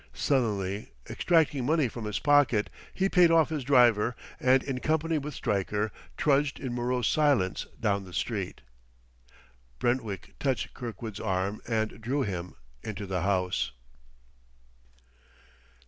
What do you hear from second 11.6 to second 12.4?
and drew